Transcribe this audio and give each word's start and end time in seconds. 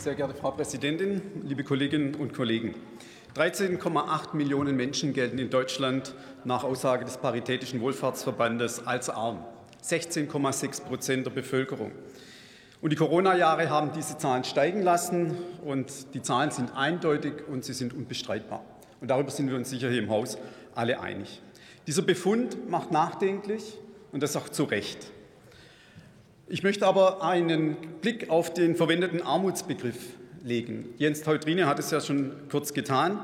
Sehr 0.00 0.14
geehrte 0.14 0.32
Frau 0.32 0.52
Präsidentin, 0.52 1.20
liebe 1.44 1.62
Kolleginnen 1.62 2.14
und 2.14 2.32
Kollegen! 2.32 2.74
13,8 3.36 4.34
Millionen 4.34 4.74
Menschen 4.74 5.12
gelten 5.12 5.36
in 5.36 5.50
Deutschland 5.50 6.14
nach 6.46 6.64
Aussage 6.64 7.04
des 7.04 7.18
Paritätischen 7.18 7.82
Wohlfahrtsverbandes 7.82 8.86
als 8.86 9.10
arm. 9.10 9.44
16,6 9.84 10.84
Prozent 10.84 11.26
der 11.26 11.32
Bevölkerung. 11.32 11.92
Und 12.80 12.92
die 12.92 12.96
Corona-Jahre 12.96 13.68
haben 13.68 13.92
diese 13.92 14.16
Zahlen 14.16 14.44
steigen 14.44 14.80
lassen. 14.80 15.36
Und 15.66 16.14
die 16.14 16.22
Zahlen 16.22 16.50
sind 16.50 16.74
eindeutig 16.74 17.34
und 17.46 17.66
sie 17.66 17.74
sind 17.74 17.92
unbestreitbar. 17.92 18.64
Und 19.02 19.08
darüber 19.08 19.30
sind 19.30 19.50
wir 19.50 19.56
uns 19.56 19.68
sicher 19.68 19.90
hier 19.90 20.02
im 20.02 20.08
Haus 20.08 20.38
alle 20.74 21.00
einig. 21.00 21.42
Dieser 21.86 22.00
Befund 22.00 22.70
macht 22.70 22.90
nachdenklich 22.90 23.76
und 24.12 24.22
das 24.22 24.34
auch 24.34 24.48
zu 24.48 24.64
Recht. 24.64 25.12
Ich 26.52 26.64
möchte 26.64 26.84
aber 26.84 27.22
einen 27.22 27.76
Blick 28.00 28.28
auf 28.28 28.52
den 28.52 28.74
verwendeten 28.74 29.22
Armutsbegriff 29.22 30.16
legen. 30.42 30.92
Jens 30.98 31.22
Teutrine 31.22 31.68
hat 31.68 31.78
es 31.78 31.92
ja 31.92 32.00
schon 32.00 32.32
kurz 32.50 32.74
getan. 32.74 33.20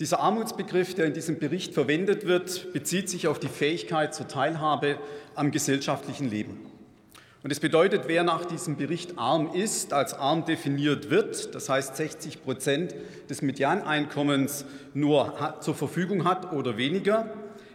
Dieser 0.00 0.20
Armutsbegriff, 0.20 0.94
der 0.94 1.06
in 1.06 1.14
diesem 1.14 1.38
Bericht 1.38 1.72
verwendet 1.72 2.26
wird, 2.26 2.74
bezieht 2.74 3.08
sich 3.08 3.26
auf 3.26 3.38
die 3.38 3.48
Fähigkeit 3.48 4.14
zur 4.14 4.28
Teilhabe 4.28 4.98
am 5.34 5.50
gesellschaftlichen 5.50 6.28
Leben. 6.28 6.60
Und 7.42 7.50
es 7.50 7.58
bedeutet, 7.58 8.02
wer 8.06 8.22
nach 8.22 8.44
diesem 8.44 8.76
Bericht 8.76 9.18
arm 9.18 9.54
ist, 9.54 9.94
als 9.94 10.12
arm 10.12 10.44
definiert 10.44 11.08
wird, 11.08 11.54
das 11.54 11.70
heißt 11.70 11.96
60 11.96 12.42
Prozent 12.42 12.94
des 13.30 13.40
Medianeinkommens 13.40 14.66
nur 14.92 15.56
zur 15.62 15.74
Verfügung 15.74 16.26
hat 16.26 16.52
oder 16.52 16.76
weniger, 16.76 17.30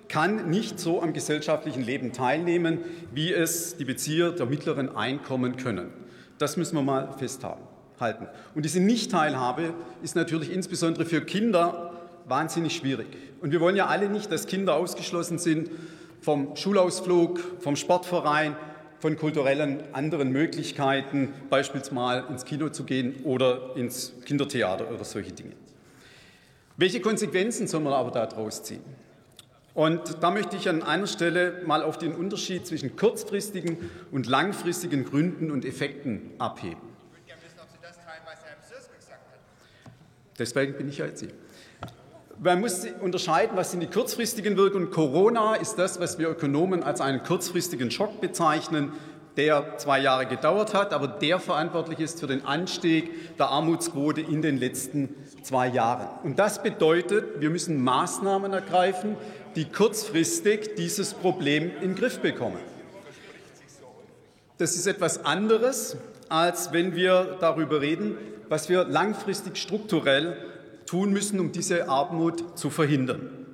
kann 0.09 0.49
nicht 0.49 0.79
so 0.79 1.01
am 1.01 1.13
gesellschaftlichen 1.13 1.83
Leben 1.83 2.13
teilnehmen, 2.13 2.79
wie 3.13 3.33
es 3.33 3.77
die 3.77 3.85
Bezieher 3.85 4.31
der 4.31 4.45
mittleren 4.45 4.95
Einkommen 4.95 5.57
können. 5.57 5.89
Das 6.37 6.57
müssen 6.57 6.75
wir 6.75 6.83
mal 6.83 7.13
festhalten. 7.17 8.27
Und 8.53 8.63
diese 8.63 8.79
Nichtteilhabe 8.79 9.73
ist 10.03 10.15
natürlich 10.15 10.51
insbesondere 10.51 11.05
für 11.05 11.21
Kinder 11.21 11.93
wahnsinnig 12.27 12.75
schwierig. 12.75 13.07
Und 13.41 13.51
wir 13.51 13.59
wollen 13.59 13.75
ja 13.75 13.87
alle 13.87 14.09
nicht, 14.09 14.31
dass 14.31 14.47
Kinder 14.47 14.75
ausgeschlossen 14.75 15.39
sind 15.39 15.69
vom 16.21 16.55
Schulausflug, 16.55 17.39
vom 17.59 17.75
Sportverein, 17.75 18.55
von 18.99 19.15
kulturellen 19.15 19.83
anderen 19.93 20.31
Möglichkeiten, 20.31 21.33
beispielsweise 21.49 22.27
ins 22.29 22.45
Kino 22.45 22.69
zu 22.69 22.83
gehen 22.83 23.15
oder 23.23 23.75
ins 23.75 24.13
Kindertheater 24.25 24.89
oder 24.91 25.03
solche 25.03 25.31
Dinge. 25.31 25.53
Welche 26.77 26.99
Konsequenzen 26.99 27.67
soll 27.67 27.81
man 27.81 27.93
aber 27.93 28.11
daraus 28.11 28.63
ziehen? 28.63 28.81
Und 29.77 30.23
da 30.23 30.31
möchte 30.31 30.55
ich 30.55 30.67
an 30.69 30.81
einer 30.81 31.05
Stelle 31.05 31.61
mal 31.67 31.83
auf 31.83 31.99
den 31.99 32.15
Unterschied 32.15 32.65
zwischen 32.65 32.95
kurzfristigen 32.95 33.77
und 34.11 34.25
langfristigen 34.25 35.05
Gründen 35.05 35.51
und 35.51 35.65
Effekten 35.65 36.31
abheben. 36.39 36.81
Deswegen 40.39 40.73
bin 40.73 40.89
ich 40.89 40.97
ja 40.97 41.05
jetzt 41.05 41.19
hier. 41.19 41.29
Man 42.39 42.59
muss 42.59 42.87
unterscheiden, 43.01 43.55
was 43.55 43.69
sind 43.69 43.81
die 43.81 43.87
kurzfristigen 43.87 44.57
Wirkungen. 44.57 44.89
Corona 44.89 45.53
ist 45.53 45.75
das, 45.75 45.99
was 45.99 46.17
wir 46.17 46.27
Ökonomen 46.27 46.81
als 46.81 46.99
einen 46.99 47.21
kurzfristigen 47.21 47.91
Schock 47.91 48.19
bezeichnen, 48.19 48.93
der 49.37 49.77
zwei 49.77 49.99
Jahre 49.99 50.25
gedauert 50.25 50.73
hat, 50.73 50.93
aber 50.93 51.07
der 51.07 51.39
verantwortlich 51.39 51.99
ist 51.99 52.19
für 52.19 52.27
den 52.27 52.45
Anstieg 52.45 53.37
der 53.37 53.49
Armutsquote 53.49 54.19
in 54.19 54.41
den 54.41 54.57
letzten 54.57 55.15
zwei 55.43 55.67
Jahren. 55.67 56.07
Und 56.23 56.39
das 56.39 56.63
bedeutet, 56.63 57.39
wir 57.39 57.51
müssen 57.51 57.81
Maßnahmen 57.83 58.51
ergreifen, 58.51 59.15
die 59.55 59.65
kurzfristig 59.65 60.75
dieses 60.75 61.13
Problem 61.13 61.71
in 61.81 61.89
den 61.89 61.95
Griff 61.95 62.19
bekommen. 62.19 62.57
Das 64.57 64.75
ist 64.75 64.87
etwas 64.87 65.23
anderes, 65.23 65.97
als 66.29 66.73
wenn 66.73 66.95
wir 66.95 67.37
darüber 67.39 67.79
reden, 67.79 68.17
was 68.49 68.69
wir 68.69 68.85
langfristig 68.85 69.57
strukturell 69.57 70.35
tun 70.87 71.11
müssen, 71.11 71.39
um 71.39 71.51
diese 71.51 71.89
Armut 71.89 72.57
zu 72.57 72.71
verhindern. 72.71 73.46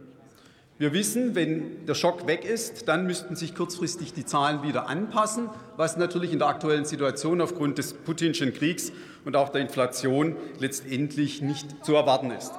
Wir 0.83 0.91
wissen, 0.91 1.33
wenn 1.33 1.85
der 1.85 1.95
Schock 1.95 2.27
weg 2.27 2.43
ist, 2.43 2.89
dann 2.89 3.07
müssten 3.07 3.37
sich 3.37 3.55
kurzfristig 3.55 4.11
die 4.11 4.25
Zahlen 4.25 4.63
wieder 4.63 4.89
anpassen, 4.89 5.49
was 5.77 5.95
natürlich 5.95 6.33
in 6.33 6.39
der 6.39 6.49
aktuellen 6.49 6.83
Situation 6.83 7.39
aufgrund 7.39 7.77
des 7.77 7.93
putinschen 7.93 8.53
Kriegs 8.53 8.91
und 9.23 9.37
auch 9.37 9.47
der 9.47 9.61
Inflation 9.61 10.35
letztendlich 10.59 11.41
nicht 11.41 11.85
zu 11.85 11.95
erwarten 11.95 12.31
ist. 12.31 12.51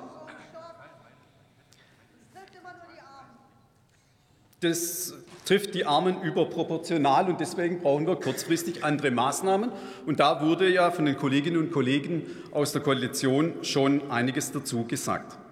Das 4.61 5.13
trifft 5.45 5.75
die 5.75 5.85
Armen 5.85 6.23
überproportional 6.23 7.29
und 7.29 7.41
deswegen 7.41 7.81
brauchen 7.81 8.07
wir 8.07 8.17
kurzfristig 8.17 8.85
andere 8.85 9.11
Maßnahmen. 9.11 9.71
Und 10.07 10.19
da 10.19 10.41
wurde 10.41 10.71
ja 10.71 10.91
von 10.93 11.05
den 11.05 11.19
Kolleginnen 11.19 11.59
und 11.59 11.73
Kollegen 11.73 12.23
aus 12.53 12.73
der 12.73 12.81
Koalition 12.81 13.53
schon 13.61 14.11
einiges 14.11 14.51
dazu 14.51 14.87
gesagt. 14.87 15.44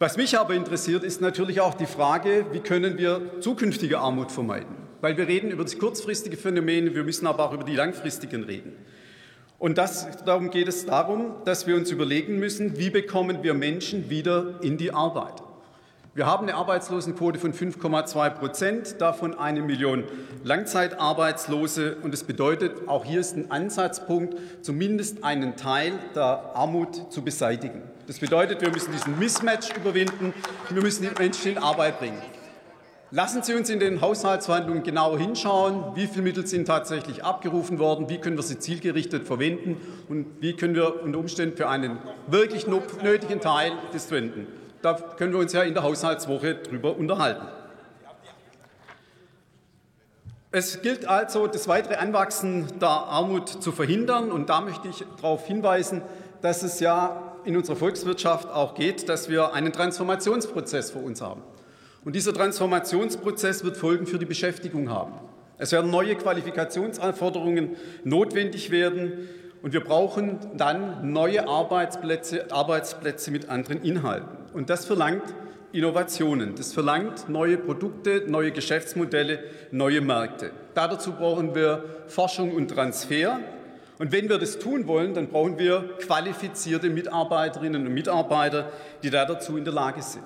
Was 0.00 0.16
mich 0.16 0.38
aber 0.38 0.54
interessiert, 0.54 1.04
ist 1.04 1.20
natürlich 1.20 1.60
auch 1.60 1.74
die 1.74 1.84
Frage, 1.84 2.46
wie 2.52 2.60
können 2.60 2.96
wir 2.96 3.20
zukünftige 3.40 3.98
Armut 3.98 4.32
vermeiden? 4.32 4.74
Weil 5.02 5.18
wir 5.18 5.28
reden 5.28 5.50
über 5.50 5.62
das 5.62 5.78
kurzfristige 5.78 6.38
Phänomen, 6.38 6.94
wir 6.94 7.04
müssen 7.04 7.26
aber 7.26 7.44
auch 7.44 7.52
über 7.52 7.64
die 7.64 7.76
langfristigen 7.76 8.44
reden. 8.44 8.72
Und 9.58 9.76
das, 9.76 10.24
darum 10.24 10.48
geht 10.48 10.68
es 10.68 10.86
darum, 10.86 11.34
dass 11.44 11.66
wir 11.66 11.76
uns 11.76 11.90
überlegen 11.90 12.38
müssen, 12.38 12.78
wie 12.78 12.88
bekommen 12.88 13.42
wir 13.42 13.52
Menschen 13.52 14.08
wieder 14.08 14.58
in 14.62 14.78
die 14.78 14.90
Arbeit. 14.90 15.42
Wir 16.12 16.26
haben 16.26 16.48
eine 16.48 16.56
Arbeitslosenquote 16.56 17.38
von 17.38 17.52
5,2 17.52 18.30
Prozent, 18.30 19.00
davon 19.00 19.38
eine 19.38 19.62
Million 19.62 20.02
Langzeitarbeitslose. 20.42 21.98
Und 22.02 22.12
es 22.12 22.24
bedeutet, 22.24 22.88
auch 22.88 23.04
hier 23.04 23.20
ist 23.20 23.36
ein 23.36 23.52
Ansatzpunkt, 23.52 24.34
zumindest 24.60 25.22
einen 25.22 25.54
Teil 25.54 25.92
der 26.16 26.56
Armut 26.56 27.12
zu 27.12 27.22
beseitigen. 27.22 27.82
Das 28.08 28.18
bedeutet, 28.18 28.60
wir 28.60 28.70
müssen 28.70 28.90
diesen 28.90 29.20
Mismatch 29.20 29.76
überwinden, 29.76 30.34
wir 30.68 30.82
müssen 30.82 31.04
die 31.04 31.22
Menschen 31.22 31.52
in 31.52 31.58
Arbeit 31.58 32.00
bringen. 32.00 32.20
Lassen 33.12 33.44
Sie 33.44 33.54
uns 33.54 33.70
in 33.70 33.78
den 33.78 34.00
Haushaltsverhandlungen 34.00 34.82
genauer 34.82 35.16
hinschauen, 35.16 35.94
wie 35.94 36.08
viele 36.08 36.22
Mittel 36.22 36.44
sind 36.44 36.66
tatsächlich 36.66 37.22
abgerufen 37.22 37.78
worden, 37.78 38.08
wie 38.08 38.18
können 38.18 38.36
wir 38.36 38.42
sie 38.42 38.58
zielgerichtet 38.58 39.28
verwenden 39.28 39.76
und 40.08 40.26
wie 40.40 40.54
können 40.54 40.74
wir 40.74 41.04
unter 41.04 41.20
Umständen 41.20 41.56
für 41.56 41.68
einen 41.68 41.98
wirklich 42.26 42.66
nötigen 42.66 43.40
Teil 43.40 43.72
das 43.92 44.06
verwenden. 44.06 44.59
Da 44.82 44.94
können 44.94 45.32
wir 45.32 45.40
uns 45.40 45.52
ja 45.52 45.62
in 45.62 45.74
der 45.74 45.82
Haushaltswoche 45.82 46.54
drüber 46.54 46.96
unterhalten. 46.96 47.46
Es 50.52 50.82
gilt 50.82 51.06
also, 51.06 51.46
das 51.46 51.68
weitere 51.68 51.94
Anwachsen 51.94 52.66
der 52.80 52.88
Armut 52.88 53.48
zu 53.48 53.70
verhindern. 53.70 54.32
Und 54.32 54.48
da 54.48 54.60
möchte 54.60 54.88
ich 54.88 55.04
darauf 55.16 55.46
hinweisen, 55.46 56.02
dass 56.42 56.62
es 56.62 56.80
ja 56.80 57.36
in 57.44 57.56
unserer 57.56 57.76
Volkswirtschaft 57.76 58.48
auch 58.50 58.74
geht, 58.74 59.08
dass 59.08 59.28
wir 59.28 59.52
einen 59.54 59.72
Transformationsprozess 59.72 60.90
vor 60.90 61.04
uns 61.04 61.20
haben. 61.20 61.42
Und 62.04 62.16
dieser 62.16 62.32
Transformationsprozess 62.32 63.62
wird 63.62 63.76
Folgen 63.76 64.06
für 64.06 64.18
die 64.18 64.24
Beschäftigung 64.24 64.90
haben. 64.90 65.12
Es 65.58 65.72
werden 65.72 65.90
neue 65.90 66.16
Qualifikationsanforderungen 66.16 67.76
notwendig 68.02 68.70
werden. 68.70 69.28
Und 69.62 69.74
wir 69.74 69.84
brauchen 69.84 70.38
dann 70.56 71.12
neue 71.12 71.46
Arbeitsplätze, 71.46 72.50
Arbeitsplätze 72.50 73.30
mit 73.30 73.50
anderen 73.50 73.82
Inhalten. 73.82 74.39
Und 74.52 74.70
das 74.70 74.84
verlangt 74.84 75.34
Innovationen. 75.72 76.54
Das 76.56 76.72
verlangt 76.72 77.28
neue 77.28 77.56
Produkte, 77.56 78.24
neue 78.26 78.50
Geschäftsmodelle, 78.50 79.44
neue 79.70 80.00
Märkte. 80.00 80.50
Dazu 80.74 81.12
brauchen 81.12 81.54
wir 81.54 81.84
Forschung 82.08 82.52
und 82.52 82.68
Transfer. 82.68 83.38
Und 83.98 84.12
wenn 84.12 84.28
wir 84.28 84.38
das 84.38 84.58
tun 84.58 84.86
wollen, 84.86 85.14
dann 85.14 85.28
brauchen 85.28 85.58
wir 85.58 85.90
qualifizierte 85.98 86.90
Mitarbeiterinnen 86.90 87.86
und 87.86 87.94
Mitarbeiter, 87.94 88.72
die 89.02 89.10
da 89.10 89.24
dazu 89.24 89.56
in 89.56 89.64
der 89.64 89.74
Lage 89.74 90.02
sind. 90.02 90.24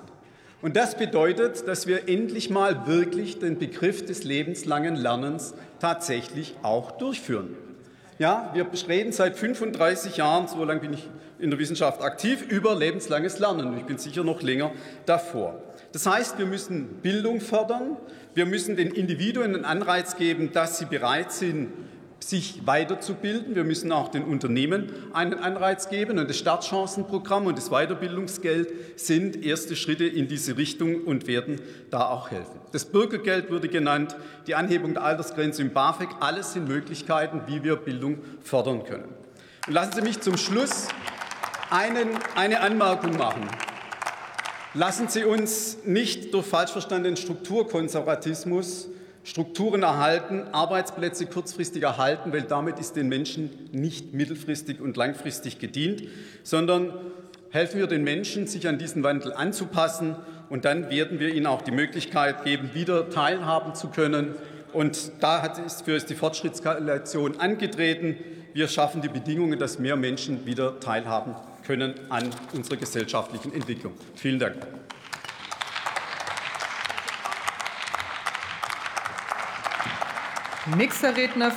Und 0.61 0.75
das 0.75 0.97
bedeutet, 0.97 1.67
dass 1.67 1.85
wir 1.85 2.09
endlich 2.09 2.49
mal 2.49 2.87
wirklich 2.87 3.37
den 3.37 3.59
Begriff 3.59 4.03
des 4.03 4.23
lebenslangen 4.23 4.95
Lernens 4.95 5.53
tatsächlich 5.79 6.55
auch 6.63 6.91
durchführen. 6.91 7.55
Ja, 8.17 8.49
wir 8.53 8.65
reden 8.87 9.11
seit 9.11 9.37
35 9.37 10.15
Jahren, 10.15 10.47
so 10.47 10.63
lange 10.63 10.79
bin 10.79 10.93
ich 10.93 11.09
in 11.37 11.49
der 11.49 11.59
Wissenschaft 11.59 12.01
aktiv, 12.01 12.41
über 12.47 12.73
lebenslanges 12.73 13.39
Lernen. 13.39 13.77
Ich 13.77 13.83
bin 13.83 13.97
sicher 13.97 14.23
noch 14.23 14.41
länger 14.41 14.71
davor. 15.05 15.59
Das 15.91 16.05
heißt, 16.05 16.37
wir 16.37 16.45
müssen 16.45 16.87
Bildung 17.01 17.41
fördern, 17.41 17.97
wir 18.33 18.45
müssen 18.45 18.77
den 18.77 18.91
Individuen 18.91 19.53
einen 19.53 19.65
Anreiz 19.65 20.15
geben, 20.15 20.53
dass 20.53 20.77
sie 20.77 20.85
bereit 20.85 21.33
sind, 21.33 21.73
sich 22.29 22.65
weiterzubilden. 22.65 23.55
Wir 23.55 23.63
müssen 23.63 23.91
auch 23.91 24.07
den 24.07 24.23
Unternehmen 24.23 24.91
einen 25.13 25.35
Anreiz 25.35 25.89
geben. 25.89 26.17
Und 26.17 26.27
das 26.27 26.39
Startchancenprogramm 26.39 27.45
und 27.45 27.55
das 27.55 27.69
Weiterbildungsgeld 27.69 28.99
sind 28.99 29.45
erste 29.45 29.75
Schritte 29.75 30.05
in 30.05 30.27
diese 30.27 30.57
Richtung 30.57 31.03
und 31.03 31.27
werden 31.27 31.61
da 31.91 32.09
auch 32.09 32.31
helfen. 32.31 32.59
Das 32.71 32.85
Bürgergeld 32.85 33.51
wurde 33.51 33.69
genannt, 33.69 34.15
die 34.47 34.55
Anhebung 34.55 34.95
der 34.95 35.03
Altersgrenze 35.03 35.61
im 35.61 35.71
BAföG. 35.71 36.09
Alles 36.19 36.53
sind 36.53 36.67
Möglichkeiten, 36.67 37.43
wie 37.45 37.63
wir 37.63 37.75
Bildung 37.75 38.19
fördern 38.41 38.83
können. 38.83 39.13
Und 39.67 39.73
lassen 39.73 39.93
Sie 39.93 40.01
mich 40.01 40.19
zum 40.21 40.37
Schluss 40.37 40.87
einen, 41.69 42.09
eine 42.35 42.61
Anmerkung 42.61 43.17
machen. 43.17 43.47
Lassen 44.73 45.09
Sie 45.09 45.25
uns 45.25 45.77
nicht 45.85 46.33
durch 46.33 46.47
falsch 46.47 46.71
verstandenen 46.71 47.17
Strukturkonservatismus 47.17 48.89
Strukturen 49.25 49.81
erhalten, 49.81 50.43
Arbeitsplätze 50.51 51.25
kurzfristig 51.25 51.81
erhalten, 51.81 52.31
weil 52.31 52.43
damit 52.43 52.77
ist 52.77 52.95
den 52.95 53.09
Menschen 53.09 53.49
nicht 53.71 54.13
mittelfristig 54.13 54.79
und 54.79 54.95
langfristig 54.97 55.57
gedient, 55.57 56.03
sondern 56.43 56.93
helfen 57.49 57.79
wir 57.79 57.87
den 57.87 58.03
Menschen, 58.03 58.45
sich 58.45 58.67
an 58.67 58.77
diesen 58.77 59.01
Wandel 59.01 59.33
anzupassen. 59.33 60.15
Und 60.49 60.63
dann 60.63 60.91
werden 60.91 61.19
wir 61.19 61.33
ihnen 61.33 61.47
auch 61.47 61.63
die 61.63 61.71
Möglichkeit 61.71 62.43
geben, 62.43 62.69
wieder 62.75 63.09
teilhaben 63.09 63.73
zu 63.73 63.87
können. 63.87 64.35
Und 64.73 65.11
dafür 65.21 65.95
ist 65.95 66.09
die 66.11 66.15
Fortschrittskoalition 66.15 67.39
angetreten. 67.39 68.17
Wir 68.53 68.67
schaffen 68.67 69.01
die 69.01 69.09
Bedingungen, 69.09 69.57
dass 69.57 69.79
mehr 69.79 69.95
Menschen 69.95 70.45
wieder 70.45 70.79
teilhaben 70.79 71.33
können 71.65 71.95
an 72.09 72.29
unserer 72.53 72.77
gesellschaftlichen 72.77 73.51
Entwicklung. 73.53 73.93
Vielen 74.15 74.37
Dank. 74.37 74.55
Nächster 80.67 81.15
Redner 81.15 81.51